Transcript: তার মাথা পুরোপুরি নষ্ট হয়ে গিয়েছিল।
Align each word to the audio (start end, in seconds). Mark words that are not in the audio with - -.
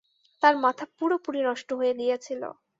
তার 0.43 0.55
মাথা 0.63 0.85
পুরোপুরি 0.97 1.41
নষ্ট 1.47 1.69
হয়ে 1.79 1.93
গিয়েছিল। 1.99 2.41